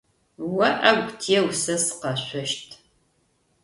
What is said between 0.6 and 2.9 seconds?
О ӏэгу теу, сэ сыкъэшъощт.